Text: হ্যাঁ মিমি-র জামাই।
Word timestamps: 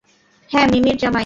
হ্যাঁ 0.51 0.67
মিমি-র 0.67 0.97
জামাই। 0.97 1.19